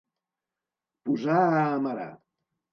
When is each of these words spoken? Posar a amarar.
Posar 1.11 1.37
a 1.45 1.61
amarar. 1.77 2.11